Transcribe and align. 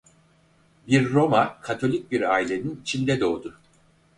Bir 0.87 1.09
Roma 1.13 1.59
Katolik 1.61 2.11
bir 2.11 2.21
ailenin 2.21 2.79
içinde 2.81 3.19
doğdu. 3.19 3.57